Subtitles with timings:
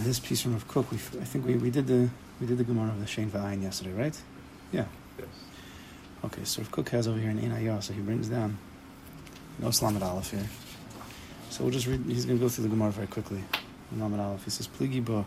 [0.00, 2.08] And this piece from Rav Kook, we, I think we, we did the
[2.40, 4.18] we did the Gemara of the Shein Va'ayin yesterday, right?
[4.72, 4.86] Yeah.
[5.18, 5.28] Yes.
[6.24, 8.56] Okay, so Rav Kook has over here an Ein so he brings down
[9.58, 10.46] no Slamet Aleph here.
[11.50, 13.44] So we'll just read, he's going to go through the Gemara very quickly.
[13.94, 15.26] Slamet Aleph, he says, Pligi Bo.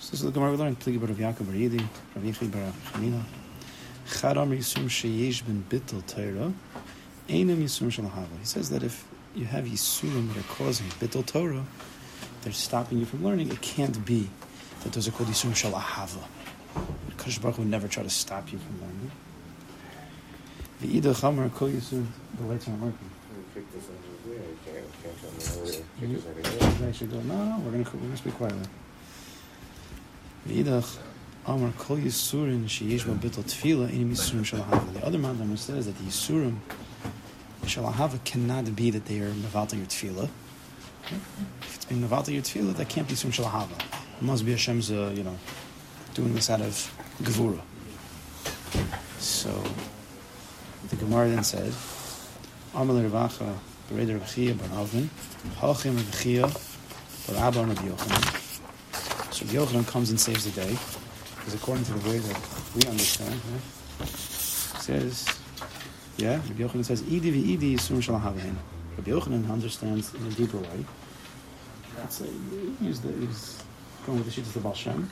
[0.00, 1.78] So this is the Gemara we learned, Pligi Bo Rav Yaakov Bar Yidi,
[2.16, 3.22] Rav Yichid Bar Chanina.
[4.08, 6.52] Chadam Yisum Sheyesh Ben Bittel Torah,
[7.28, 8.26] Einem Yisum Shalahava.
[8.40, 9.06] He says that if
[9.36, 11.64] you have Yisurim that are causing Bittel Torah,
[12.42, 14.28] they're stopping you from learning, it can't be
[14.82, 16.22] that those are called Yisurim Shalahava.
[17.16, 19.10] Kadosh Baruch Hu would never try to stop you from learning.
[20.82, 22.06] V'ida Chamar Kol Yisurim,
[22.38, 23.10] the lights aren't working.
[26.00, 26.22] You
[26.92, 28.66] should go, no, we're going to we're.
[30.46, 30.64] The
[35.04, 36.56] other Mandam says that the Yisurim
[37.62, 40.28] Shalahava cannot be that they are Mevalta your Tefillah.
[41.10, 43.78] If it's being Mevalta your Tefillah, that can't be Yisurim Shalahava.
[44.16, 45.36] It must be Hashem's, uh, you know,
[46.14, 46.74] doing this out of
[47.22, 47.60] Gevura.
[49.18, 49.62] So,
[50.88, 51.72] the Gemara then said,
[52.74, 53.54] Amal Ravacha,
[53.90, 55.10] Bereder Rechia Bar Avin,
[55.56, 56.42] Hachim Rechia
[57.32, 59.32] Bar Abba Rabbi Yochanan.
[59.32, 60.76] So Yochanan comes and saves the day,
[61.36, 62.40] because according to the way that
[62.74, 65.26] we understand, right, says,
[66.16, 68.56] yeah, Rabbi Yochanan says, Idi v'idi yisum shalahavain.
[68.96, 70.84] Rabbi Yochanan understands in a deeper way.
[71.96, 72.28] That's a, uh,
[72.80, 73.62] he's, the, he's
[74.06, 75.10] going with the shit of the Baal Shem.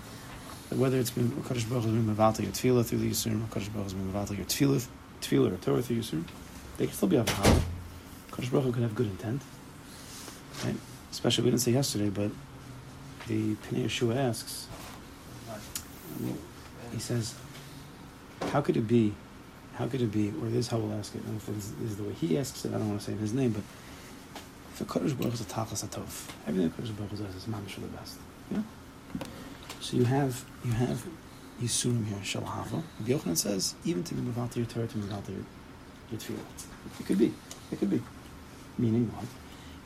[0.68, 3.52] That whether it's been Kaddish Baruch has been mevatel your tefillah through the Yisurim, or
[3.52, 4.86] Kaddish Baruch has been mevatel your tefillah,
[5.20, 6.24] tefillah or Torah through Yisurim,
[6.78, 7.62] they can still be avahava.
[8.32, 9.42] Kaddish Baruch could have good intent.
[10.64, 10.76] Right?
[11.10, 12.30] Especially, we didn't say yesterday, but
[13.26, 14.66] the Pnei Yeshua asks,
[16.92, 17.34] he says,
[18.52, 19.14] how could it be,
[19.74, 21.96] how could it be, or this is how we'll ask it, and if this is
[21.96, 23.62] the way he asks it, I don't want to say his name, but
[24.80, 27.88] a Kaddish Baruch is a tachas atov, everything Kaddish Baruch does is mamish for the
[27.88, 28.18] best.
[28.50, 28.62] Yeah?
[29.80, 31.04] So you have, you have
[31.62, 32.82] Yisurim here, Shalhava.
[33.04, 35.44] Yochanan says, even to be Mavata your Torah, to be Mavata your,
[36.10, 37.00] your Tefillah.
[37.00, 37.32] It could be,
[37.70, 38.00] it could be.
[38.78, 39.26] Meaning what?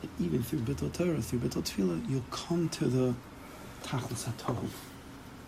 [0.01, 3.13] That even through Bittul Torah, through Bittul Tefillah, you'll come to the
[3.83, 4.67] Tachlis HaTov.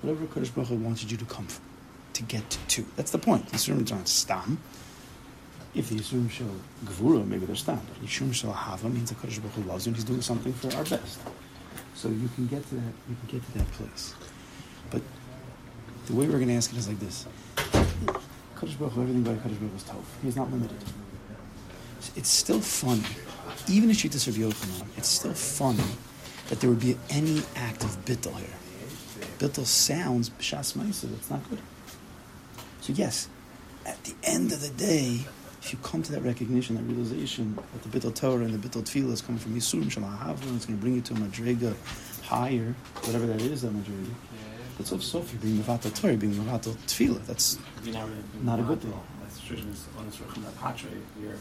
[0.02, 1.64] Whatever Kaddish Baruch wanted you to come from,
[2.14, 2.86] to get to.
[2.96, 3.50] That's the point.
[3.52, 4.60] Yisurim aren't stam.
[5.76, 6.46] If the Yisurim show
[6.86, 7.56] Gevura, maybe they're.
[7.56, 10.84] But Yisurim shall Hava means Kaddish Baruch loves you and he's doing something for our
[10.84, 11.20] best.
[11.94, 14.14] So you can get to that, you can get to that place.
[14.90, 15.02] But
[16.06, 17.26] the way we're going to ask it is like this.
[18.60, 20.04] Kaddish Baruch everything by Kaddish Baruch is tov.
[20.24, 20.78] He's not limited.
[22.16, 23.04] It's still funny,
[23.68, 25.84] even in Shittas of Yochanan, it's still funny
[26.50, 28.48] that there would be any act of bittul here.
[29.40, 31.12] Bittul sounds b'shas ma'isa.
[31.14, 31.60] It's not good.
[32.82, 33.30] So yes,
[33.86, 35.26] at the end of the day,
[35.68, 38.84] if you come to that recognition, that realization that the bittul Torah and the bittul
[38.84, 41.76] tefillah is coming from Yisurim Shalahava, and it's going to bring you to a madrega
[42.24, 42.74] higher,
[43.04, 44.14] whatever that is, that madrega.
[44.78, 47.26] That's also sof you're being mevatel Torah, being mevatel tefillah.
[47.26, 47.60] That's
[48.44, 48.94] Not a good thing.
[49.22, 49.58] That's true.
[49.98, 50.88] On this from that patre,
[51.22, 51.36] you're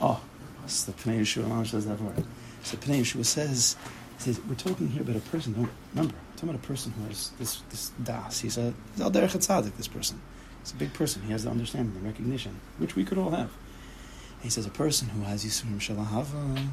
[0.00, 0.20] Oh,
[0.64, 2.24] it's the Pnei Yeshua says that word.
[2.64, 3.76] So Pnei Yeshua says,
[4.18, 7.04] says, we're talking here about a person, don't remember, we're talking about a person who
[7.04, 8.40] has this, this das.
[8.40, 10.20] He's a, he's derech tzaddik, this person.
[10.62, 11.22] He's a big person.
[11.22, 13.50] He has the understanding, the recognition, which we could all have.
[14.42, 16.68] He says, a person who has Yisurim Shalahava,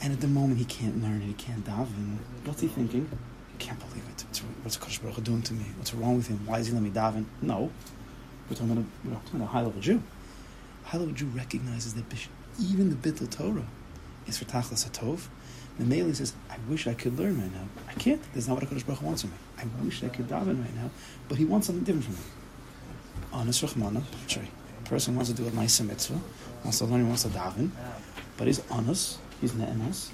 [0.00, 3.08] and at the moment he can't learn it, he can't daven, what's he thinking?
[3.54, 4.24] I can't believe it.
[4.28, 5.64] What's, what's Kodesh Baruch Hu doing to me?
[5.76, 6.40] What's wrong with him?
[6.46, 7.26] Why is he letting me daven?
[7.40, 7.70] No.
[8.48, 10.02] We're talking about a, we're talking about a high-level Jew.
[10.84, 12.04] A high-level Jew recognizes that
[12.60, 13.66] even the Bittul Torah
[14.26, 15.28] is for Tachlis HaTov.
[15.78, 17.66] The Mele says, I wish I could learn right now.
[17.88, 18.22] I can't.
[18.32, 19.36] That's not what HaKadosh Baruch Hu wants from me.
[19.58, 20.90] I wish I could daven right now,
[21.28, 22.20] but he wants something different from me.
[23.32, 24.50] Honest Rahmana, sorry.
[24.84, 26.20] A person wants to do a nice mitzvah,
[26.64, 27.70] wants to learn, he wants to daven,
[28.36, 30.10] but he's honest, he's ne'enas.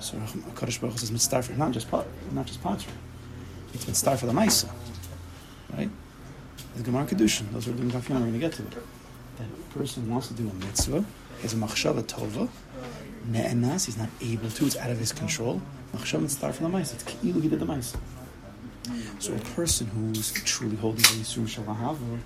[0.00, 2.92] So HaKadosh Baruch says, mitzvah for not just pot, not just pottery.
[3.74, 4.70] It's mitzvah for the Maisa,
[5.76, 5.90] right?
[6.76, 8.70] The Gemara Kedushin, those who are doing Daf we're going to get to it.
[9.38, 11.04] That person wants to do a mitzvah,
[11.42, 12.48] has a machshava tova,
[13.28, 15.60] ne'enas, he's not able to, it's out of his control.
[15.94, 17.98] Machshava mitzvah for the Maisa, it's ki'ilu he did the Maisa.
[19.18, 22.20] So a person who's truly holding the Yisur Shalahava,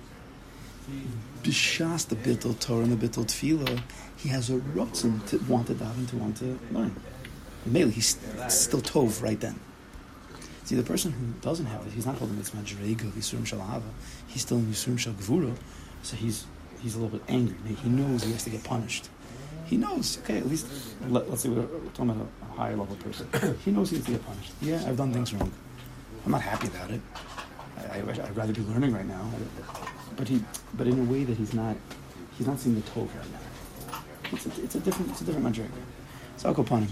[1.43, 3.81] b'shas the bittul Torah and the bittul Tefillah,
[4.17, 6.95] he has a rotzen to want to daven, to want to learn.
[7.65, 8.17] Maybe he's
[8.49, 9.59] still tov right then.
[10.65, 13.83] See, the person who doesn't have it, he's not holding mitzvah jerega of Yisurim Shalahava.
[14.27, 15.53] He's still in Yisurim Shal Gevura,
[16.03, 16.45] so he's
[16.81, 17.75] he's a little bit angry.
[17.75, 19.09] He knows he has to get punished.
[19.65, 20.19] He knows.
[20.19, 20.67] Okay, at least
[21.07, 23.27] let, us say we're, talking about a higher level person.
[23.65, 24.51] he knows he has to get punished.
[24.61, 25.51] Yeah, I've done things wrong.
[26.25, 27.01] I'm not happy about it.
[27.77, 29.29] I, I'd rather be learning right now.
[30.15, 30.43] But he,
[30.75, 31.75] but in a way that he's not,
[32.37, 33.99] he's not seeing the tov right now.
[34.31, 35.69] It's a, it's a different, it's a different madriga.
[36.37, 36.91] So I'll go upon him.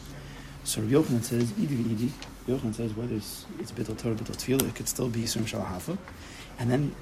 [0.64, 2.12] So Rabbi Yochanan says, Idi v'idi.
[2.48, 5.98] Yochanan says whether it's, it's Bittul Torah, Bittul Tefillah, it could still be Yisurim Shalahafa.
[6.60, 6.96] And then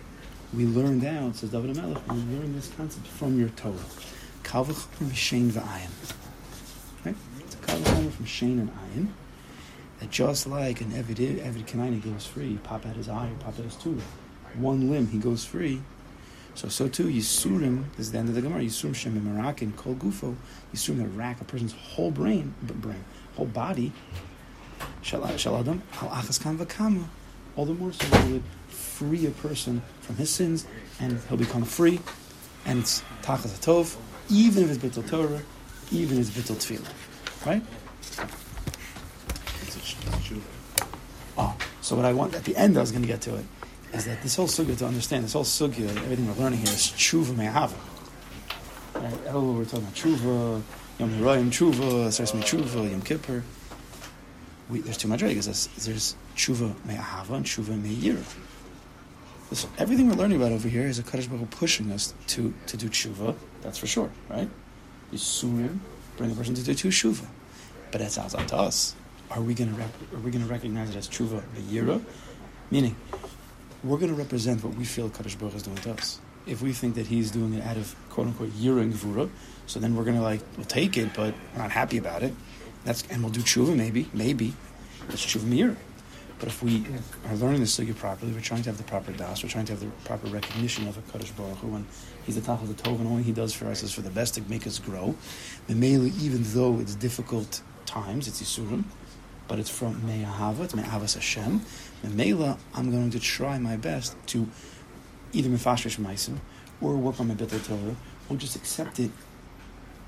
[0.53, 3.75] we learn down, says David Melech, we learn this concept from your Torah.
[4.43, 5.89] Kavach from Shein v'ayin.
[7.05, 7.15] Right?
[7.39, 9.07] It's a kavach from Shein and Ayin.
[9.99, 13.65] That just like an Evid, Evid Kanani goes free, pop out his eye, pop out
[13.65, 14.03] his tooth,
[14.55, 15.81] one limb, he goes free.
[16.55, 19.95] So, so too, Yisurim, this is the end of the Gemara, Yisurim Shem Marakin, Kol
[19.95, 20.35] Gufo,
[20.73, 23.03] Yisurim that rack a person's whole brain, brain
[23.35, 23.91] whole body,
[25.01, 27.05] Shaladam, Al Achas Kan Vakama,
[27.55, 30.65] all the more so that would free a person from his sins,
[30.99, 31.99] and he'll become free,
[32.65, 33.97] and it's Tachas Tov,
[34.29, 35.41] even if it's Bittul Torah,
[35.91, 37.45] even if it's Bittul Tefillah.
[37.45, 37.63] Right?
[41.37, 41.55] Oh,
[41.89, 43.45] so what I want, at the end I was going to get to it,
[43.93, 46.93] is that this whole sugya, to understand, this whole sugya, everything we're learning here is
[46.95, 47.73] tshuva me'ahava.
[48.93, 49.19] Right?
[49.29, 50.61] Oh, we're talking about tshuva,
[50.99, 53.43] Yom Hirayim tshuva, Sersmi tshuva, Yom Kippur.
[54.69, 55.45] We, there's two madrigas.
[55.45, 58.23] There's, there's tshuva me'ahava and tshuva me'yira.
[59.79, 62.87] Everything we're learning about over here is a Kaddish Baruch pushing us to, to do
[62.87, 64.47] tshuva, that's for sure, right?
[65.11, 65.79] Yisurim
[66.17, 67.25] bring a person to do tshuva.
[67.89, 68.93] But that's outside to us.
[69.31, 72.01] Are we going to are we going to recognize it as tshuva me'yira?
[72.71, 72.95] Meaning,
[73.83, 76.19] we're going to represent what we feel Kaddish Baruch is doing to us.
[76.47, 79.29] If we think that he's doing it out of quote unquote yira and gvura,
[79.67, 82.33] so then we're going to like we'll take it, but we're not happy about it.
[82.85, 84.53] That's and we'll do tshuva maybe, maybe
[85.09, 85.75] it's tshuva me'yira.
[86.39, 86.85] But if we
[87.27, 89.73] are learning the sugya properly, we're trying to have the proper das, we're trying to
[89.73, 91.85] have the proper recognition of a Kaddish Baruch Hu, and
[92.25, 94.09] he's the top of the tov, and all he does for us is for the
[94.09, 95.15] best to make us grow.
[95.67, 98.85] The mele, even though it's difficult times, it's Yisurim,
[99.49, 101.61] but it's from Me'ahava, it's Me'ahavas Hashem.
[102.03, 104.47] Mela, I'm going to try my best to
[105.33, 106.37] either mefashresh meisim,
[106.79, 107.95] or work on my bittul Torah,
[108.29, 109.11] or just accept it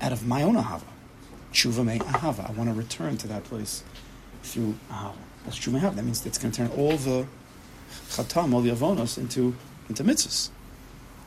[0.00, 0.84] out of my own ahava.
[1.52, 2.48] Tshuva me ahava.
[2.48, 3.82] I want to return to that place
[4.42, 5.16] through ahava.
[5.44, 5.96] That's tshuva ahava.
[5.96, 7.26] That means it's going to turn all the
[8.08, 9.54] chatam, all the avonos, into
[9.88, 10.50] into mitzvahs,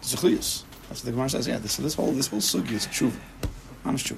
[0.01, 0.63] zechlius.
[0.87, 1.47] That's what the Gemara says.
[1.47, 3.19] Yeah, this, this whole this whole sugi is tshuva,
[3.83, 4.17] honest tshuva.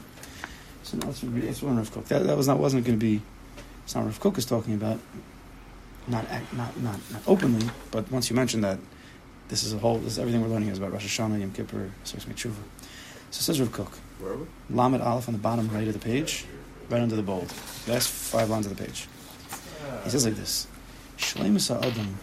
[0.83, 1.91] So now let's read.
[1.91, 2.05] Kook.
[2.05, 3.21] That, that was not wasn't going to be.
[3.87, 4.99] It's not Rav Kook is talking about
[6.09, 8.79] not not not not openly, but once you mention that,
[9.47, 9.97] this is a whole.
[9.99, 12.51] This is everything we're learning is about Rosh Hashanah, Yom Kippur, Six Tshuva.
[13.31, 13.97] So says Rav Kook.
[14.19, 14.45] Where are we?
[14.69, 16.43] Lamed Aleph on the bottom right of the page,
[16.89, 17.53] right under the bold.
[17.87, 19.07] Last five lines of the page.
[20.03, 20.67] He says like this:
[21.17, 22.17] Shleimus Adam,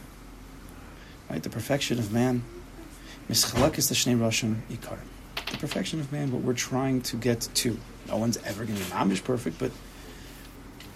[1.31, 1.43] right?
[1.43, 2.43] The perfection of man.
[3.31, 4.99] Mischalak is the Shnei Roshim Ikar.
[5.50, 7.81] The perfection of man, what we're trying to get to.
[8.06, 9.70] No one's ever going to be mamish perfect, but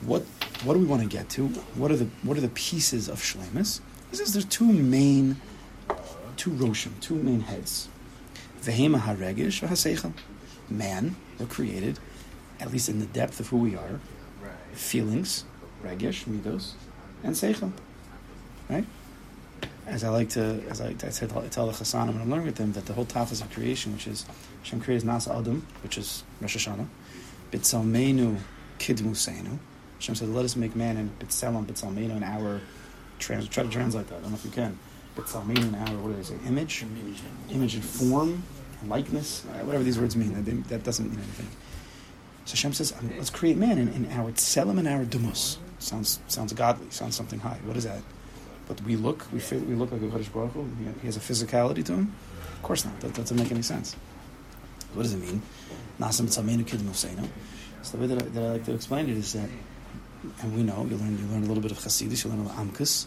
[0.03, 0.23] what
[0.65, 1.49] what do we want to get to?
[1.75, 3.81] What are the what are the pieces of shlemus?
[4.11, 5.37] He says there's two main,
[6.37, 7.89] two roshim, two main heads.
[8.63, 10.13] Vehema haregish v'haseichel.
[10.71, 11.99] Man, we're created,
[12.61, 14.01] at least in the depth of who we are.
[14.73, 15.45] Feelings,
[15.83, 16.73] regish, midos,
[17.23, 17.73] and seichel.
[18.69, 18.85] Right?
[19.87, 22.57] As I like to, as I, I tell, tell the Chassanim when I'm learning with
[22.57, 24.27] them, that the whole tafas of creation, which is
[24.63, 26.87] Hashem creates Nasa Adam, which is Rosh Hashanah,
[27.51, 28.39] Bitzalmenu
[28.79, 29.59] Kidmu Seinu,
[29.99, 32.61] Hashem said, "Let us make man in B'Tselem, B'Tzelmenu, in our
[33.19, 34.17] trans, try to translate that.
[34.17, 34.79] I don't know if you can.
[35.17, 36.37] B'Tzelmenu, in our what do they say?
[36.47, 36.85] Image,
[37.51, 38.43] image and form,
[38.87, 40.33] likeness, whatever these words mean.
[40.45, 41.49] That, that doesn't mean anything.
[42.45, 46.21] So Hashem says, um, "Let's create man in, in our Tselem and our Dumus." Sounds
[46.29, 46.91] sounds godly.
[46.91, 47.59] Sounds something high.
[47.65, 48.03] What is that?
[48.69, 50.69] But we look, we feel, we look like a Kaddish Baruch Hu.
[51.01, 52.15] He has a physicality to him.
[52.53, 53.01] Of course not.
[53.01, 53.97] That, that doesn't make any sense.
[54.93, 55.41] What does it mean?
[55.99, 57.29] Nasam B'Tzelmenu Kidmu Seinu.
[57.83, 59.49] So the way that I, that I like to explain it is that
[60.41, 62.43] and we know you learn you learn a little bit of Hasidus, you learn a
[62.45, 63.07] little Amkus.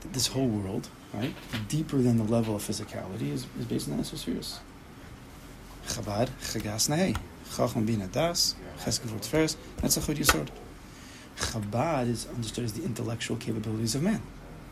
[0.00, 1.32] That this whole world, right,
[1.68, 4.58] deeper than the level of physicality, is, is based on the Esospheres.
[5.86, 7.16] Chabad, Chagas Nahe,
[7.54, 10.48] Chacham Bina Das, Cheskevot Feres, that's a Chod Yisod.
[11.36, 14.20] Chabad is understood as the intellectual capabilities of man.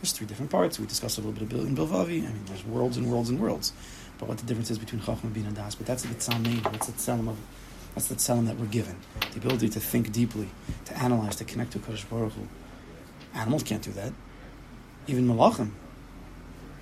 [0.00, 0.78] There's three different parts.
[0.78, 2.20] We discussed a little bit in Bilvavi.
[2.20, 3.72] I mean, there's worlds and worlds and worlds.
[4.18, 5.74] But what the difference is between Chacham and Bina Das.
[5.74, 7.36] But that's the Tzamein, that's the Tzelem of
[7.94, 8.96] that's the tzelem that we're given.
[9.32, 10.48] The ability to think deeply,
[10.86, 12.48] to analyze, to connect to Kodesh Baruch Hu.
[13.34, 14.12] Animals can't do that.
[15.06, 15.70] Even malachim,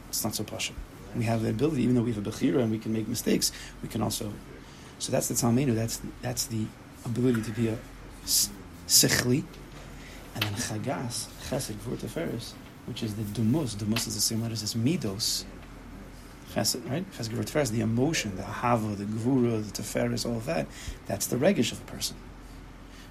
[0.09, 0.73] it's not so pasha.
[1.17, 3.53] We have the ability, even though we have a bechira and we can make mistakes,
[3.83, 4.33] we can also.
[4.99, 5.75] So that's the tzalmenu.
[5.75, 6.67] That's that's the
[7.05, 7.79] ability to be a
[8.27, 9.45] sichli,
[10.35, 12.53] and then chagas chesed v'urteferis,
[12.87, 13.75] which is the dumus.
[13.77, 15.45] Dumus is the same letters as midos
[16.59, 17.11] chesed, right?
[17.13, 20.67] Chesed the emotion, the ahava, the gvura, the teferis, all of that.
[21.07, 22.17] That's the regish of a person.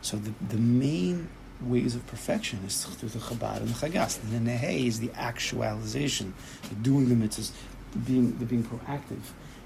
[0.01, 1.29] So the, the main
[1.61, 4.21] ways of perfection is through the chabad and the chagas.
[4.23, 6.33] And the nehe is the actualization,
[6.69, 7.51] the doing the mitzvahs,
[7.91, 9.21] the being, the being proactive.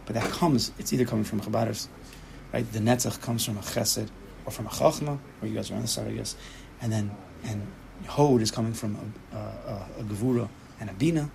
[0.06, 1.88] But that comes, it's either coming from chabaders,
[2.54, 2.70] right?
[2.72, 4.10] The netzach comes from a chesed
[4.46, 6.36] or from a chachma, or you guys are on the side, I guess.
[6.82, 7.12] and then
[7.44, 7.66] and
[8.08, 11.30] hod is coming from a, a, a, gevura and a bina,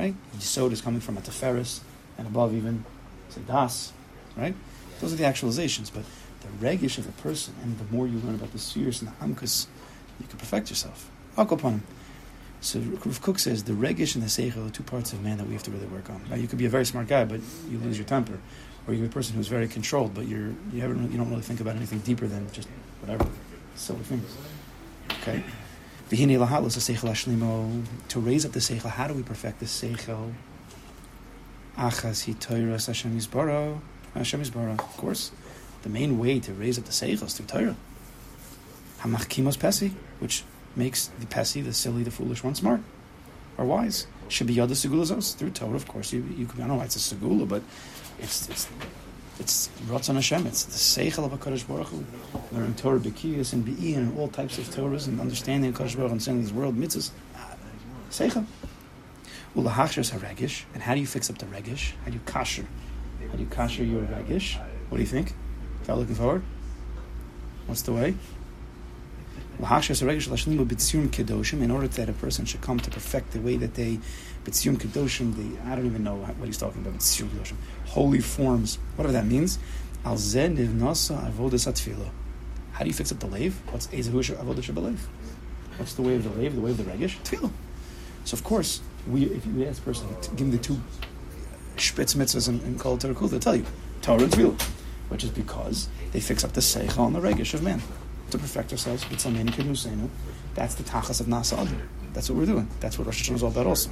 [0.00, 0.14] right?
[0.38, 1.80] Yisod is coming from a teferis,
[2.16, 2.84] and above even
[3.28, 3.92] say das,
[4.36, 4.54] right?
[5.00, 6.04] Those are the actualizations, but
[6.40, 9.14] the regish of the person, and the more you learn about the spheres and the
[9.24, 9.66] amkus,
[10.18, 11.10] you can perfect yourself.
[11.36, 11.80] Akopon.
[12.62, 15.46] So Rav Kook says the regish and the seichel are two parts of man that
[15.46, 16.20] we have to really work on.
[16.28, 17.40] Now you could be a very smart guy, but
[17.70, 18.38] you lose your temper,
[18.86, 21.60] or you're a person who's very controlled, but you're you haven't you don't really think
[21.60, 22.68] about anything deeper than just
[23.00, 23.26] whatever
[23.76, 24.36] silly things.
[25.22, 25.42] Okay.
[26.10, 28.90] Ashlimo to raise up the seichel.
[28.90, 30.32] How do we perfect the seichel?
[31.78, 31.96] Of
[34.96, 35.30] course,
[35.82, 37.76] the main way to raise up the seichel is through Torah.
[39.56, 40.42] Pesi, which
[40.74, 42.80] makes the pesi, the silly, the foolish one smart
[43.56, 44.08] or wise.
[44.28, 45.76] Should be yada through Torah.
[45.76, 47.62] Of course, you, you could, I don't know why it's a segula, but
[48.18, 48.68] it's it's
[49.40, 50.46] it's Ratzon Hashem.
[50.46, 52.04] It's the seichel of Hakadosh Baruch Hu.
[52.52, 56.12] Learning Torah, Bekiyas, and Be'i, and all types of Torahs, and understanding Hakadosh Baruch Hu
[56.12, 57.10] and sending this world mitzvahs.
[57.34, 57.56] Ah,
[58.10, 58.44] seichel.
[59.56, 60.64] Ulahachshas haregish.
[60.74, 61.92] And how do you fix up the regish?
[62.04, 62.66] How do you kasher?
[63.30, 64.58] How do you kasher your regish?
[64.90, 65.34] What do you think?
[65.88, 66.42] Y'all looking forward?
[67.66, 68.14] What's the way?
[71.62, 73.98] In order that a person should come to perfect the way that they
[74.44, 78.78] B'tzium Kedoshim, the I don't even know what he's talking about, B'tzium Kedoshim, holy forms,
[78.96, 79.58] whatever that means.
[80.04, 80.44] Al How
[82.80, 83.54] do you fix up the lave?
[83.70, 84.96] What's Ezahush Avodah?
[85.76, 87.16] What's the way of the lave, the way of the regish?
[88.24, 90.80] So of course, we if you ask a person, give him the two
[91.76, 93.64] spitz mitzvahs and, and call Torah they'll tell you
[94.02, 94.34] Torah and
[95.08, 97.80] which is because they fix up the seichel and the regish of man
[98.30, 99.04] to perfect ourselves.
[100.54, 101.68] That's the tachas of Nasa
[102.12, 102.68] That's what we're doing.
[102.80, 103.90] That's what Rosh Hashanah is all about also.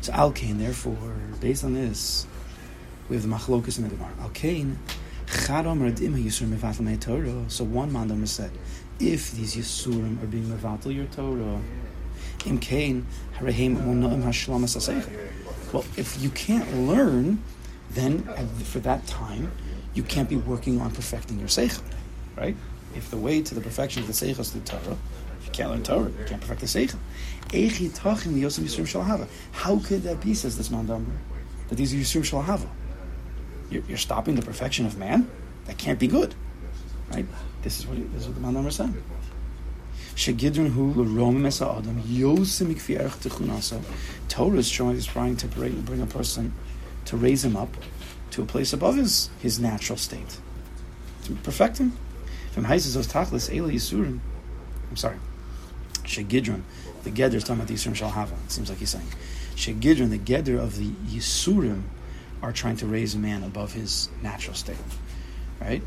[0.00, 2.26] So Al Kain, therefore, based on this,
[3.08, 4.10] we have the machlokas in the Gemara.
[4.20, 4.78] Al Kain,
[5.26, 7.44] Chadam Radim Yisurim Mevatel Torah.
[7.48, 8.50] So one mandam is said,
[8.98, 11.60] if these Yisurim are being Mevatel your Torah,
[12.46, 13.06] Im Kain,
[13.38, 14.76] Hashlamas
[15.72, 17.42] Well, if you can't learn,
[17.90, 18.22] then
[18.64, 19.52] for that time,
[19.94, 21.82] you can't be working on perfecting your seichel
[22.36, 22.56] right?
[22.94, 24.96] If the way to the perfection of the seichel is through Torah,
[25.44, 26.98] you can't learn Torah, you can't perfect the seichel.
[29.52, 30.86] How could that be, says this man
[31.68, 32.68] that these are Yisrim Shalahava?
[33.70, 35.30] You're, you're stopping the perfection of man?
[35.66, 36.34] That can't be good.
[37.10, 37.26] Right?
[37.62, 39.02] This is what, this is what the man is saying.
[44.28, 46.52] Torah is trying to bring, bring a person
[47.06, 47.74] to raise him up
[48.32, 50.38] to a place above his, his natural state.
[51.24, 51.96] To perfect him.
[52.52, 54.20] From Haisis Tachlis, Eli Yisurim.
[54.90, 55.16] I'm sorry.
[56.04, 56.60] Shegidron.
[57.02, 58.32] The Geder is talking about the Yisurim Shalhava.
[58.44, 59.06] It seems like he's saying.
[59.56, 61.84] Shegidron, the Geder of the Yisurim,
[62.42, 64.76] are trying to raise a man above his natural state.
[65.62, 65.82] Right?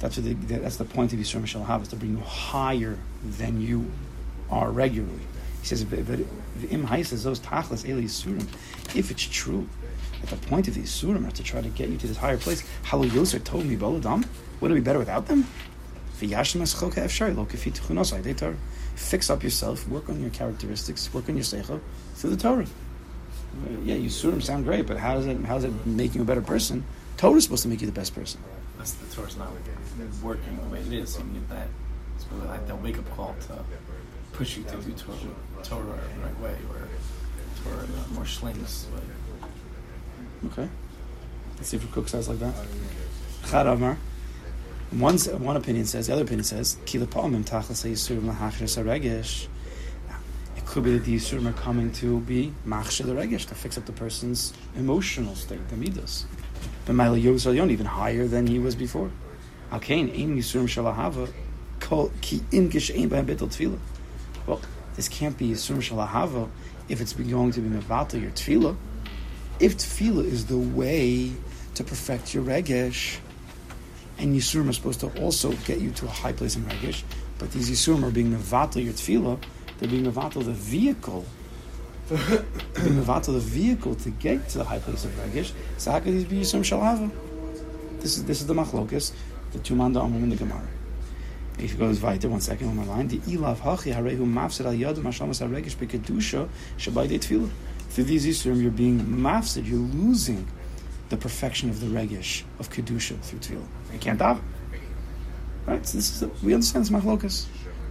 [0.00, 3.88] That's, the, that's the point of Yisurim Shalhava, is to bring you higher than you
[4.50, 5.22] are regularly.
[5.60, 6.18] He says, but
[6.68, 8.42] im Haisis those Tachlis, Eli Yisurim.
[8.96, 9.68] If it's true
[10.20, 12.38] that the point of the Yisurim are to try to get you to this higher
[12.38, 14.26] place, Halu Yosef told me, Boladam,
[14.60, 15.46] would it be better without them?
[18.96, 21.80] Fix up yourself, work on your characteristics, work on your seichel
[22.14, 22.66] through the Torah.
[23.84, 26.24] Yeah, you surim sound great, but how does it how does it make you a
[26.24, 26.84] better person?
[27.18, 28.40] Torah is supposed to make you the best person.
[28.78, 29.50] That's the Torah's not
[30.22, 31.18] working the way it is.
[31.18, 31.68] You need that.
[32.16, 33.64] It's really like that wake up call to
[34.32, 35.16] push you to do Torah,
[35.62, 36.88] Torah the right way, or
[37.64, 39.02] Torah uh, more way.
[40.46, 40.68] Okay.
[41.56, 42.54] Let's see if Kook says like that.
[43.48, 43.98] Chad Amar.
[44.92, 47.00] One, one opinion says, the other opinion says, It could
[50.84, 53.92] be that the Yisurim are coming to be machshe the regish, to fix up the
[53.92, 56.26] person's emotional state, the midas.
[56.84, 59.10] But Maila Yosel even higher than he was before.
[59.72, 61.32] Al Kain, Aim Yisurim Shalahava,
[62.20, 63.80] Ki Im Gishaim B'hem Betel Tefillah.
[64.46, 64.60] Well,
[64.94, 66.48] this can't be Yisurim Shalahava
[66.88, 68.76] if it's going to be Mevatel your Tefillah.
[69.58, 71.32] If Tefillah is the way
[71.74, 73.18] to perfect your regish,
[74.18, 77.02] and Yisurim are supposed to also get you to a high place in Regish,
[77.38, 79.42] but these Yisurim are being Mevatel your Tefillah,
[79.78, 81.24] they're being Mevatel the vehicle,
[82.08, 86.14] being Mevatel the vehicle to get to the high place of Regish, so how could
[86.14, 87.10] these be Yisurim Shalava?
[88.00, 89.12] This is, this is the Machlokas,
[89.52, 90.66] the Tumanda Amram in the Gemara.
[91.58, 93.08] If you go weiter, one second, on more line.
[93.08, 97.50] The ilav hachi harehu mafsid al yadu mashamas haregish bekedusha shabai de tefillah.
[97.88, 100.46] Through these Yisurim, you're being mafsid, you're losing
[101.08, 103.66] the perfection of the regish of kedusha through tefillah.
[103.92, 104.42] You can't daven.
[105.66, 105.86] Right?
[105.86, 107.46] So this is we understand this machlokas.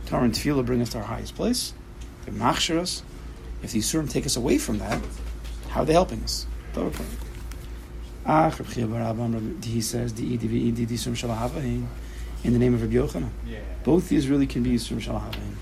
[0.06, 1.74] Torah and tefillah bring us to our highest place.
[2.26, 3.04] They machshir us.
[3.64, 5.02] If the yisurim take us away from that,
[5.70, 6.46] how are they helping us?
[8.26, 10.34] Ah, he says the
[12.46, 13.30] in the name of Rabbi Yochanan.
[13.84, 15.56] Both these really can be Yisurim Shalahavim.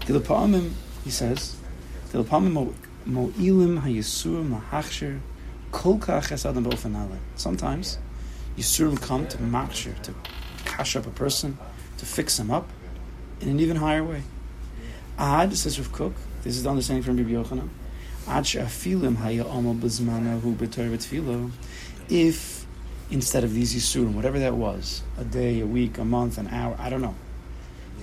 [0.00, 0.72] Dilapamim,
[1.04, 1.56] he says,
[2.10, 2.74] Dilapamim
[3.06, 5.20] mo'ilim ha'yisurim lahachshir
[7.36, 7.98] Sometimes,
[8.56, 10.14] Yisurim come to machshir, to
[10.64, 11.58] cash up a person,
[11.98, 12.68] to fix him up
[13.40, 14.22] in an even higher way.
[15.18, 17.68] Ad, says Rav Kook, this is the understanding from Rabbi Yochanan,
[18.26, 21.50] Ad she'afilim haya omal b'zmanahu b'torah
[22.08, 22.66] if
[23.10, 26.76] instead of these Yisurim, whatever that was, a day, a week, a month, an hour,
[26.78, 27.14] I don't know.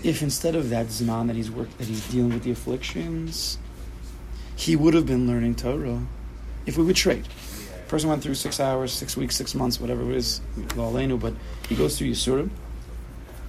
[0.04, 3.58] If instead of that Zman that he's work, that he's dealing with the afflictions,
[4.56, 6.02] he would have been learning Torah,
[6.66, 7.28] if we would trade.
[7.88, 10.42] Person went through six hours, six weeks, six months, whatever it is,
[10.76, 11.34] but
[11.70, 12.50] he goes through Yisurim.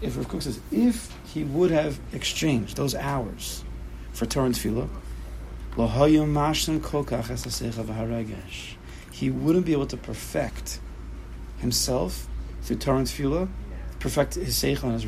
[0.03, 3.65] If Rav Kook says, if he would have exchanged those hours
[4.13, 4.89] for Torah and Tefillah,
[9.13, 10.81] he wouldn't be able to perfect
[11.59, 12.29] himself
[12.63, 13.49] through Torah and
[13.99, 15.07] perfect his seichel and his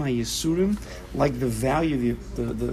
[0.00, 0.76] ha'yisurim,
[1.14, 2.66] like the value, the, the,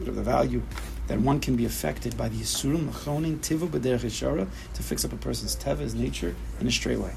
[0.00, 0.62] the, the value
[1.06, 5.16] that one can be affected by the yisurim, lachonin, tivu b'derech to fix up a
[5.16, 7.14] person's teva, his nature, in a straight way.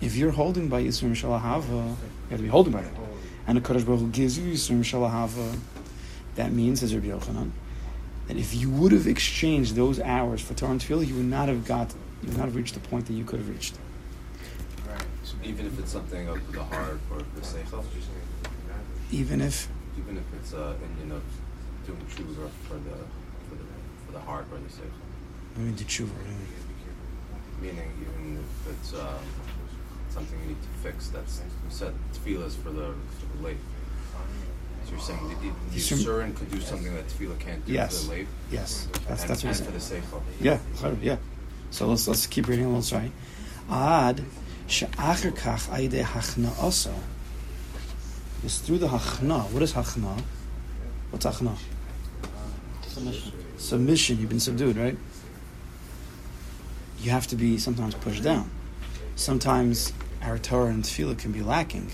[0.00, 1.96] If you're holding by yisurim shalahava, you
[2.30, 2.92] have to be holding by it.
[3.46, 5.58] And the Kadosh Baruch Hu gives you yisurim shalahava,
[6.36, 7.50] that means, as Rabbi Yochanan,
[8.28, 11.48] that if you would have exchanged those hours for Torah and Tefillah, you would not
[11.48, 11.92] have got,
[12.22, 13.76] you would not have reached the point that you could have reached.
[14.88, 15.02] Right.
[15.22, 17.84] So even if it's something of the heart or the seichel.
[19.12, 19.68] Even if.
[19.98, 21.22] Even if it's uh, Indian of
[21.86, 22.96] doing tshuva for the
[23.48, 23.66] for the
[24.06, 25.56] for the heart or the seichel.
[25.56, 26.10] I mean, the tshuva.
[27.60, 29.24] Meaning, even if it's um,
[30.10, 33.56] something you need to fix, that's you said tefillah for the for the late.
[34.84, 38.02] So you're saying the, the Yisurin could do something that Tefillah can't do yes.
[38.02, 38.26] for the late?
[38.50, 38.86] Yes.
[39.08, 40.22] That's, and, that's what and for the Seichel?
[40.40, 40.58] Yeah,
[41.00, 41.16] yeah.
[41.70, 43.10] So let's, let's keep reading a little, sorry.
[43.70, 44.22] Ad
[44.66, 46.94] she'acher kach aide hachna also
[48.44, 49.50] is through the hachna.
[49.50, 50.20] What is hachna?
[51.10, 51.56] What's hachna?
[53.04, 53.58] Submission.
[53.58, 54.20] Submission.
[54.20, 54.96] You've been subdued, right?
[57.00, 58.50] You have to be sometimes pushed down.
[59.16, 61.90] Sometimes our Torah and tefillah can be lacking.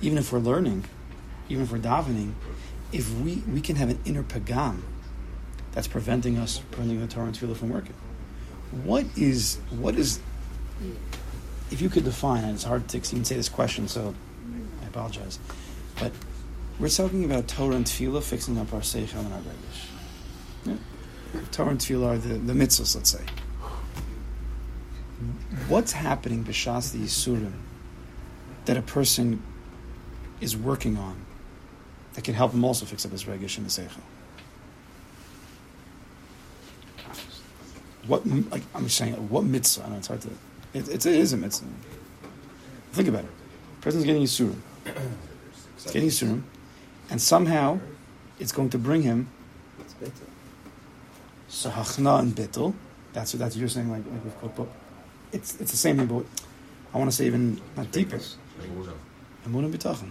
[0.00, 0.84] Even if we're learning,
[1.48, 2.32] even if we're davening,
[2.92, 4.80] if we, we can have an inner pagam
[5.72, 7.94] that's preventing us, preventing the Torah and Tefillah from working.
[8.84, 10.20] What is, what is,
[11.70, 14.14] if you could define, and it's hard to even say this question, so
[14.82, 15.38] I apologize,
[15.98, 16.12] but
[16.78, 20.01] we're talking about Torah and Tefillah fixing up our Seichel and our Regish.
[20.64, 20.74] Yeah?
[21.50, 23.24] Torah and Tefillah are the, the mitzvahs, let's say.
[25.68, 27.52] What's happening b'shas the Yisurim
[28.64, 29.42] that a person
[30.40, 31.16] is working on
[32.14, 34.00] that can help him also fix up his regish and the seichel.
[38.06, 39.84] What like I'm saying, what mitzvah?
[39.84, 40.30] I know it's hard to.
[40.74, 41.66] It, it is a mitzvah.
[42.92, 43.30] Think about it.
[43.76, 44.56] The person's getting yisurim.
[45.92, 46.42] Getting yisurim,
[47.10, 47.78] and somehow
[48.40, 49.28] it's going to bring him.
[51.52, 52.72] So hachna and bittel.
[53.12, 53.90] That's what that's you're saying.
[53.90, 54.68] Like, like with but
[55.32, 56.24] it's it's the same thing, but
[56.94, 58.16] I want to say even not deeper.
[58.16, 60.10] Emunah bitachon.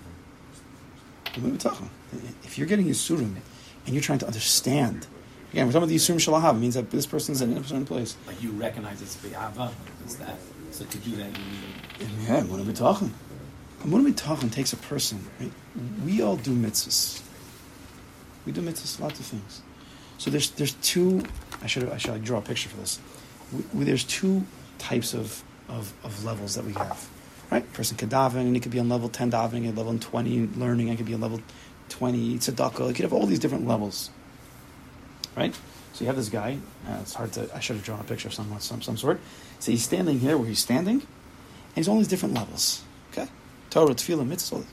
[2.43, 3.35] If you're getting Yisurim
[3.85, 5.07] and you're trying to understand,
[5.51, 7.85] again, we're talking about the Yisurim Shalahav, it means that this person's in a certain
[7.85, 8.15] place.
[8.27, 9.71] Like you recognize it's Be'ava,
[10.03, 10.37] it's that.
[10.69, 12.27] So to do that, you need.
[12.27, 13.11] Yeah, what are we talking?
[13.83, 15.51] What are talking takes a person, right?
[16.05, 17.23] We all do mitzvahs.
[18.45, 19.63] We do mitzvahs, lots of things.
[20.21, 21.23] So there's there's two.
[21.63, 22.99] I should I should draw a picture for this.
[23.73, 24.43] We, there's two
[24.77, 27.09] types of, of, of levels that we have
[27.51, 27.73] right?
[27.73, 30.89] person could daven, and he could be on level 10 davening, and level 20 learning,
[30.89, 31.41] and could be on level
[31.89, 32.87] 20 tzedakah.
[32.89, 34.11] He could have all these different levels,
[35.35, 35.55] right?
[35.93, 36.59] So you have this guy.
[36.87, 37.49] Uh, it's hard to.
[37.55, 39.19] I should have drawn a picture of some some some sort.
[39.59, 42.83] So he's standing here where he's standing, and he's on these different levels.
[43.11, 43.27] Okay,
[43.71, 44.63] Torah, Tefillah, Mitzvah.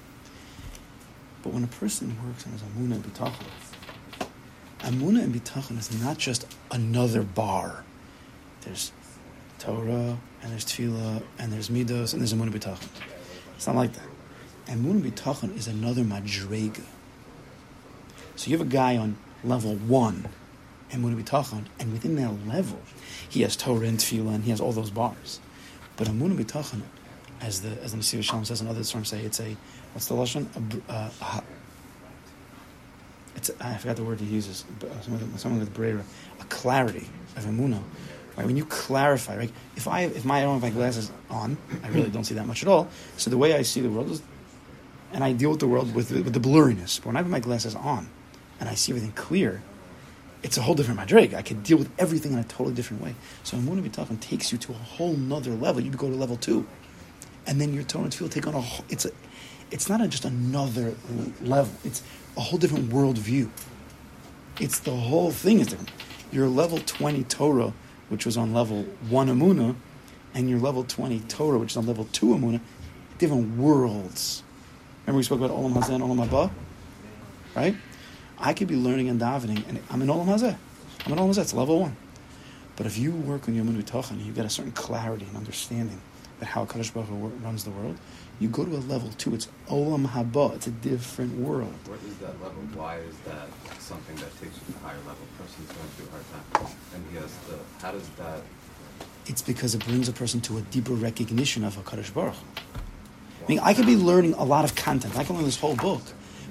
[1.43, 3.47] But when a person works on his Amunah and Bitachon,
[4.81, 7.85] Amunah and Bitachon is not just another bar.
[8.63, 8.93] There's
[9.59, 12.89] Torah, and there's Tefillah, and there's Midos, and there's Amunah B'tachon.
[13.57, 14.07] It's not like that.
[14.67, 16.85] Amunah B'tachon is another Madrega.
[18.37, 20.29] So you have a guy on level one,
[20.93, 22.79] Amunah B'tachon, and within that level,
[23.29, 25.41] he has Torah and Tefillah, and he has all those bars.
[25.97, 26.83] But Amunah B'tachon,
[27.41, 29.57] as the as the Messiah Shalom says, and others from say, it's a
[29.93, 30.47] what's the lashon?
[30.89, 31.41] A, uh,
[33.39, 34.65] it's I forgot the word he uses.
[34.83, 35.01] Uh,
[35.39, 36.05] someone with Brera,
[36.41, 37.83] a clarity of Amunah
[38.37, 38.47] Right?
[38.47, 39.51] When you clarify, right?
[39.75, 42.47] If I if my I don't have my glasses on, I really don't see that
[42.47, 42.87] much at all.
[43.17, 44.23] So the way I see the world is,
[45.13, 46.99] and I deal with the world with with the blurriness.
[47.01, 48.09] But when I have my glasses on,
[48.61, 49.61] and I see everything clear,
[50.45, 51.35] it's a whole different madrig.
[51.35, 53.17] I can deal with everything in a totally different way.
[53.43, 55.83] So Amunah B'Tachon takes you to a whole nother level.
[55.83, 56.65] You go to level two,
[57.45, 58.61] and then your Torah and Tefillah take on a.
[58.61, 59.11] whole- It's a,
[59.71, 60.95] it's not just another
[61.43, 61.73] level.
[61.85, 62.03] It's
[62.37, 63.51] a whole different worldview.
[64.61, 65.93] It's the whole thing is different.
[66.33, 67.73] Your level twenty Torah,
[68.09, 69.77] which was on level one Amunah,
[70.35, 72.61] and your level twenty Torah, which is on level two Amunah,
[73.19, 74.43] different worlds.
[75.07, 76.51] Remember we spoke about Olam Hazeh and Olam Haba,
[77.55, 77.77] right?
[78.39, 80.57] I could be learning and davening, and I'm in Olam Hazeh.
[81.07, 81.43] I'm in Olam Hazeh.
[81.43, 81.97] It's level one.
[82.77, 86.01] But if you work on Yom Tachan, you get a certain clarity and understanding
[86.43, 87.99] how Kadosh Baruch Hu runs the world.
[88.41, 89.35] You go to a level two.
[89.35, 90.55] It's Olam Haba.
[90.55, 91.75] It's a different world.
[91.87, 92.63] What is that level?
[92.75, 93.49] Why is that
[93.81, 95.25] something that takes you to a higher level?
[95.35, 97.59] A person's going through a hard time, and he has the.
[97.85, 98.43] How does that?
[99.27, 102.35] It's because it brings a person to a deeper recognition of Hakadosh Baruch.
[102.35, 105.17] I mean, I could be learning a lot of content.
[105.17, 106.03] I can learn this whole book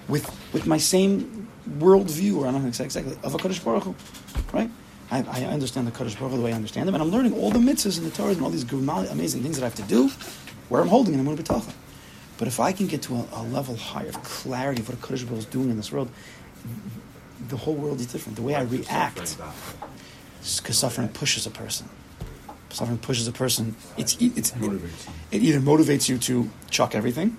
[0.07, 1.47] with with my same
[1.79, 3.95] worldview, or I don't know exactly of Hakadosh Baruch, Hu,
[4.51, 4.69] right?
[5.09, 7.33] I, I understand the Kadosh Baruch Hu the way I understand them, and I'm learning
[7.33, 9.83] all the mitzvahs and the Torah and all these amazing things that I have to
[9.83, 10.09] do,
[10.69, 11.73] where I'm holding and I'm going to be
[12.37, 15.25] But if I can get to a, a level higher of clarity of what Kadosh
[15.25, 16.09] Baruch Hu is doing in this world,
[17.47, 18.35] the whole world is different.
[18.35, 19.91] The way I react suffering
[20.41, 21.89] because suffering pushes a person.
[22.69, 23.75] Suffering pushes a person.
[23.97, 24.81] It's it's it,
[25.31, 27.37] it either motivates you to chuck everything,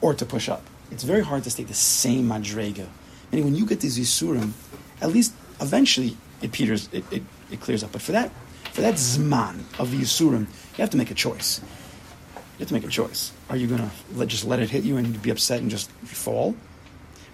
[0.00, 0.64] or to push up.
[0.90, 2.86] It's very hard to stay the same madrega.
[3.30, 4.52] Meaning, when you get these yisurim,
[5.00, 7.92] at least eventually it peters, it, it, it clears up.
[7.92, 8.30] But for that
[8.72, 11.60] for that zman of the yisurim, you have to make a choice.
[12.34, 13.32] You have to make a choice.
[13.48, 16.54] Are you going to just let it hit you and be upset and just fall?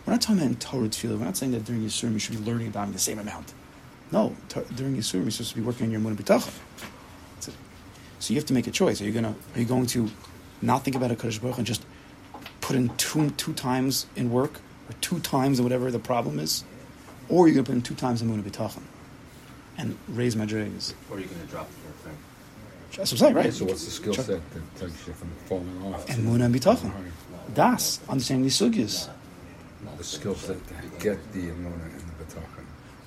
[0.06, 1.18] We're not talking about in Torah tefillah.
[1.18, 3.52] We're not saying that during Yisurim you should be learning about the same amount.
[4.12, 6.54] No, t- during Yisurim you're supposed to be working on your Munah B'tachon.
[7.34, 7.54] That's it.
[8.20, 9.00] So you have to make a choice.
[9.00, 10.08] Are you gonna are you going to
[10.62, 11.84] not think about a Kaddish Baruch and just
[12.60, 16.62] put in two two times in work or two times in whatever the problem is,
[17.28, 18.82] or you're gonna put in two times in Munah B'tachon
[19.78, 20.94] and raise madrigas?
[21.10, 22.16] Or you're going to drop the thing?
[22.96, 23.52] That's what I'm saying, right?
[23.52, 26.08] So what's the skill set that takes you from falling off?
[26.08, 26.90] And to- Munah B'tachon.
[26.92, 27.12] higher?
[27.54, 29.08] Das understanding these sugyas.
[29.98, 32.64] The skill set to get the amuna and the batakan.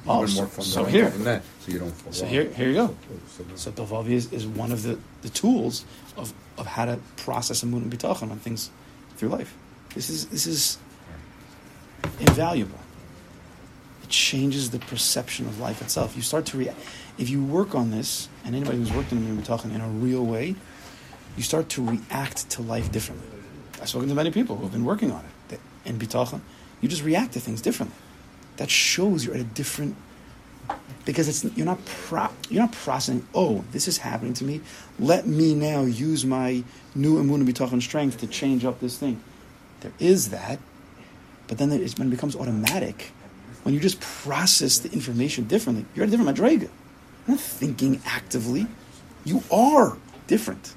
[0.07, 2.31] Oh, so- so here- that, so you don't So off.
[2.31, 2.95] here here you go.
[3.35, 5.85] So, So Dovavi is, is one of the, the tools
[6.17, 8.69] of, of how to process a moon and bitachon on things
[9.17, 9.53] through life.
[9.95, 10.77] This is this is
[12.19, 12.77] invaluable.
[14.09, 16.15] It changes the perception of life itself.
[16.15, 16.79] You start to react.
[17.19, 20.55] If you work on this, and anybody who's worked on bitachon in a real way,
[21.37, 23.27] you start to react to life differently.
[23.79, 26.41] I've spoken to many people who have been working on it in bitachon.
[26.81, 27.95] You just react to things differently.
[28.57, 29.95] That shows you're at a different
[31.05, 33.27] because it's you're not pro, you're not processing.
[33.35, 34.61] Oh, this is happening to me.
[34.97, 36.63] Let me now use my
[36.95, 39.21] new immune bitachon strength to change up this thing.
[39.81, 40.57] There is that,
[41.47, 43.11] but then it's, when it becomes automatic,
[43.69, 46.61] when you just process the information differently, you're at a different madrega.
[46.61, 46.69] You're
[47.27, 48.65] not thinking actively.
[49.25, 50.73] You are different.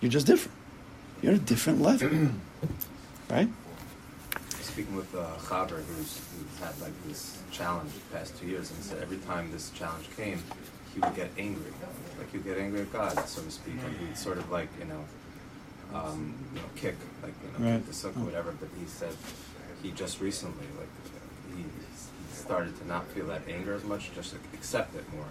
[0.00, 0.56] You're just different.
[1.20, 2.08] You're at a different level,
[3.28, 3.50] right?
[4.62, 8.78] Speaking with uh, Chaber, who's, who's had like this challenge the past two years, and
[8.78, 10.42] he said every time this challenge came,
[10.94, 11.70] he would get angry.
[12.18, 14.68] Like he would get angry at God, so to speak, and he'd sort of like,
[14.78, 15.04] you know,
[15.92, 17.76] um, you know, kick, like, you know, Right.
[17.80, 18.52] kick the sucker, whatever.
[18.58, 19.12] But he said
[19.82, 21.19] he just recently, like, he, he
[22.40, 25.26] started to not feel that anger as much, just accept it more.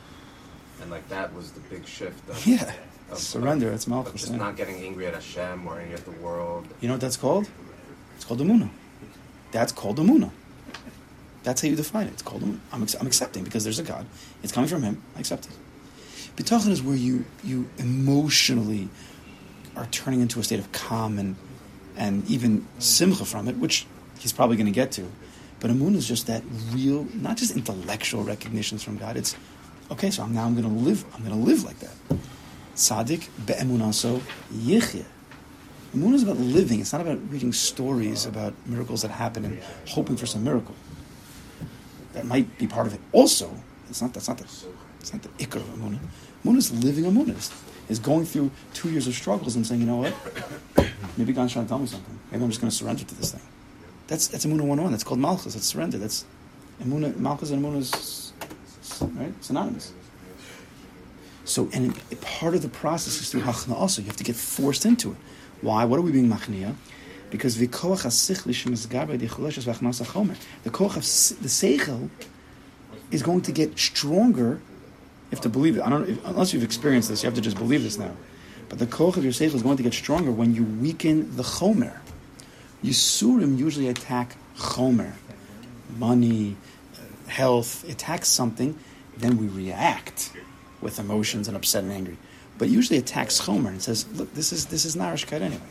[0.81, 2.71] And like that was the big shift of, Yeah.
[3.11, 4.37] of Surrender, Of, it's Malchus, just yeah.
[4.37, 6.67] not getting angry at Hashem or angry at the world.
[6.81, 7.49] You know what that's called?
[8.15, 8.69] It's called Amuna.
[9.51, 10.31] That's called Amuna.
[11.43, 12.13] That's how you define it.
[12.13, 12.59] It's called Amuna.
[12.71, 14.05] I'm, I'm accepting because there's a God.
[14.43, 15.01] It's coming from Him.
[15.15, 15.51] I accept it.
[16.35, 18.87] Bitachon is where you, you emotionally
[19.75, 21.35] are turning into a state of calm and,
[21.97, 23.85] and even simcha from it, which
[24.19, 25.09] he's probably going to get to.
[25.59, 29.17] But Amun is just that real, not just intellectual recognitions from God.
[29.17, 29.35] It's
[29.91, 30.09] okay.
[30.09, 31.03] So I'm, now I'm going to live.
[31.13, 31.95] I'm going to live like that.
[32.75, 34.21] Tzaddik be'emunaso
[34.53, 35.05] yichye.
[35.93, 36.79] Amun is about living.
[36.79, 40.75] It's not about reading stories about miracles that happen and hoping for some miracle.
[42.13, 43.01] That might be part of it.
[43.11, 43.51] Also,
[43.89, 44.13] it's not.
[44.13, 44.45] That's not the.
[44.99, 45.99] It's not the ikr of Amun.
[46.43, 47.29] Amun is living Amun.
[47.31, 47.51] Is,
[47.89, 50.13] is going through two years of struggles and saying, you know what?
[51.17, 52.19] Maybe God's trying to tell me something.
[52.31, 53.41] Maybe I'm just going to surrender to this thing.
[54.09, 54.91] That's that's Amun 101.
[54.91, 55.53] That's called Malchus.
[55.53, 55.99] That's surrender.
[55.99, 56.25] That's
[56.81, 57.13] Amun.
[57.21, 58.33] Malchus and Amun is
[59.01, 59.93] right synonymous.
[61.45, 64.01] So, and part of the process is through hachna also.
[64.01, 65.17] You have to get forced into it.
[65.61, 65.85] Why?
[65.85, 66.75] What are we being machnia?
[67.29, 70.37] Because the koach hasichli shemizgar the v'achnas.
[70.63, 72.09] The koach of the seichel
[73.11, 74.59] is going to get stronger.
[75.29, 75.81] You have to believe it.
[75.81, 76.09] I don't.
[76.09, 78.15] If, unless you've experienced this, you have to just believe this now.
[78.69, 81.43] But the koach of your seichel is going to get stronger when you weaken the
[81.43, 81.99] chomer.
[82.83, 85.13] Yisurim usually attack chomer,
[85.97, 86.55] money,
[87.27, 88.77] health, attacks something,
[89.17, 90.31] then we react
[90.81, 92.17] with emotions and upset and angry.
[92.57, 95.61] But usually attacks Chomer and says, look, this is this is Narishkeit anyway.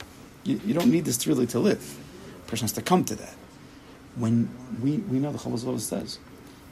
[0.45, 1.99] You, you don't need this really to live.
[2.47, 3.35] A person has to come to that.
[4.17, 4.49] When
[4.83, 6.19] we, we know the Chavaz says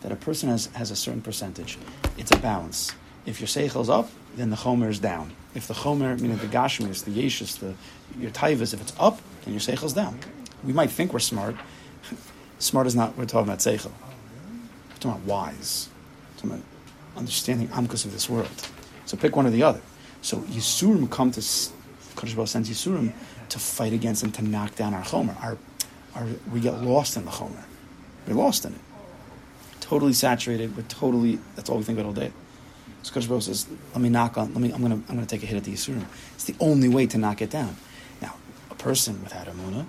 [0.01, 1.79] that a person has, has a certain percentage,
[2.17, 2.93] it's a balance.
[3.27, 5.33] If your Seichel's up, then the Chomer is down.
[5.55, 7.75] If the Chomer, meaning the Gashmis, the Yeshus, the
[8.19, 10.19] your Taivas, if it's up, then your Seichel's down.
[10.65, 11.57] We might think we're smart.
[12.59, 13.93] smart is not, we're talking about Seichel.
[14.91, 15.89] We're talking about wise.
[16.35, 16.65] We're talking about
[17.17, 18.69] understanding Amkus of this world.
[19.07, 19.81] So pick one or the other.
[20.23, 23.13] So Yisurim come to Kodesh Baruch sends Yisurim
[23.51, 25.41] to fight against and to knock down our Chomer.
[25.43, 25.59] Our,
[26.15, 27.65] our, we get lost in the Chomer.
[28.27, 28.81] We're lost in it.
[29.81, 30.77] Totally saturated.
[30.77, 31.39] We're totally.
[31.55, 32.33] That's all we think about all day.
[33.07, 34.53] So Kodesh Baruch says, "Let me knock on.
[34.53, 34.73] Let me.
[34.73, 34.97] I'm gonna.
[34.97, 36.05] I'm gonna take a hit at the Yisurim.
[36.35, 37.77] It's the only way to knock it down.
[38.21, 38.35] Now,
[38.69, 39.87] a person without Amuna,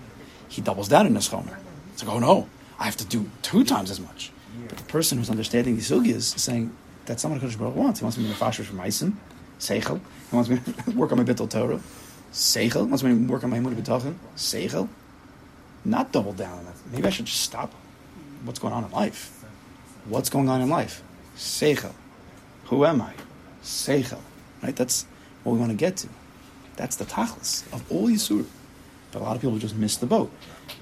[0.48, 1.58] he doubles down in his Chomer.
[1.94, 4.32] It's like, oh no, I have to do two times as much.
[4.70, 6.78] But the person who's understanding the sugyas is saying
[7.08, 8.02] that's not what Kodesh Baruch wants.
[8.02, 9.14] He wants me to be from Meisim,
[9.60, 10.00] Seichel.
[10.30, 11.80] He wants me to work on my Bittul Torah.
[12.32, 12.84] Seichel.
[12.84, 14.14] He wants me to work on my Emunah B'tachin.
[14.36, 14.90] Seichel.
[15.84, 16.76] Not double down on that.
[16.92, 17.74] Maybe I should just stop
[18.44, 19.44] what's going on in life.
[20.06, 21.02] What's going on in life?
[21.36, 21.94] Seichel.
[22.68, 23.14] Who am I?
[23.64, 24.22] Seichel.
[24.62, 24.76] Right?
[24.76, 25.06] That's
[25.44, 26.10] what we want to get to.
[26.76, 28.46] That's the tachlis of all Yisur.
[29.12, 30.32] But a lot of people just miss the boat.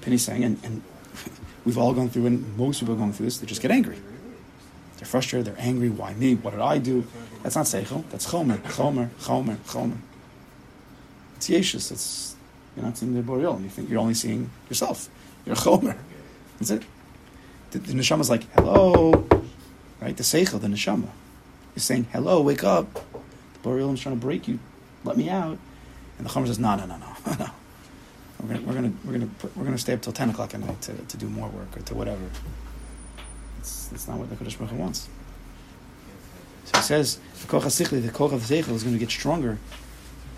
[0.00, 0.82] Penny's saying, and, and
[1.64, 3.98] we've all gone through, and most people are going through this, they just get angry.
[4.98, 5.90] They're frustrated, they're angry.
[5.90, 6.34] Why me?
[6.34, 7.06] What did I do?
[7.42, 8.08] That's not Seichel.
[8.10, 8.58] That's Chomer.
[8.58, 9.98] Chomer, Chomer, Chomer.
[11.36, 11.92] It's Yeshus.
[11.92, 12.34] It's,
[12.74, 13.54] you're not seeing the Boreal.
[13.54, 15.08] And you think you're only seeing yourself.
[15.44, 15.96] You're Chomer.
[16.58, 16.82] That's it.
[17.70, 19.28] The, the Neshama is like, hello.
[20.00, 20.16] Right?
[20.16, 21.08] The Seichel, the Neshama,
[21.76, 22.92] is saying, hello, wake up.
[22.94, 24.58] The Boreal is trying to break you.
[25.04, 25.58] Let me out.
[26.18, 27.50] And the Chomer says, no, no, no, no, no.
[28.42, 30.80] We're gonna, we're gonna, we're gonna, we're gonna stay up till ten o'clock at night
[30.82, 32.22] to, to do more work or to whatever.
[33.60, 35.08] It's, it's not what the Kodesh Baruch wants.
[36.66, 39.58] So he says the koch hasichli, the koch of is going to get stronger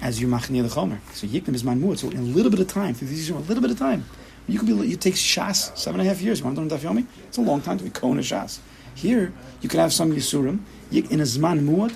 [0.00, 0.98] as you machnia the chomer.
[1.12, 3.62] So yiknim is man So in a little bit of time, through these a little
[3.62, 4.04] bit of time,
[4.46, 4.74] you could be.
[4.74, 6.38] You take shas seven and a half years.
[6.38, 7.06] You want to learn daf yomi?
[7.26, 8.60] It's a long time to be kona shas.
[8.94, 10.60] Here you can have some yisurim.
[10.90, 11.90] In a zman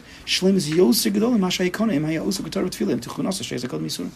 [0.54, 4.10] is yosir gedol mashay tichunas.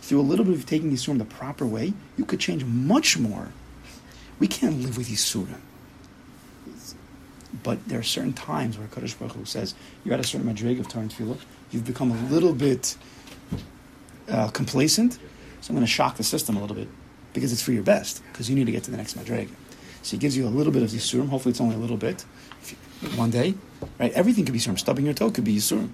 [0.00, 3.48] Through a little bit of taking yisurim the proper way, you could change much more.
[4.40, 5.60] We can't live with yisurim.
[7.62, 10.80] But there are certain times where Kadosh Baruch Hu says you're at a certain madrig
[10.80, 11.38] of Torah Tefillah,
[11.70, 12.96] you've become a little bit
[14.28, 15.18] uh, complacent,
[15.60, 16.88] so I'm going to shock the system a little bit
[17.32, 19.48] because it's for your best, because you need to get to the next madrig.
[20.02, 22.24] So he gives you a little bit of Yisurim, hopefully it's only a little bit,
[22.68, 23.54] you, one day,
[23.98, 24.12] right?
[24.12, 24.78] Everything could be Yisurim.
[24.78, 25.90] Stubbing your toe could be Yisurim.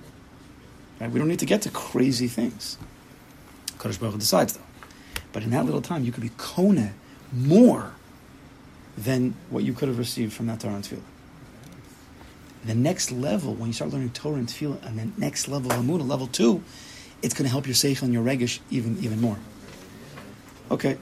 [1.00, 1.10] Right?
[1.10, 2.78] We don't need to get to crazy things.
[3.78, 4.62] Kadosh Baruch decides though.
[5.32, 6.94] But in that little time, you could be Kona
[7.32, 7.92] more
[8.96, 11.02] than what you could have received from that Torah and Tefillah
[12.64, 15.78] the next level, when you start learning Torah and Tefillah, and the next level of
[15.78, 16.62] Amunah, level two,
[17.22, 19.38] it's going to help your Seichel and your Regish even, even more.
[20.70, 20.98] Okay.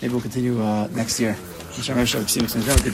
[0.00, 1.36] Maybe we'll continue uh, next year.
[1.80, 2.90] Шамай Шабсим, сначала ты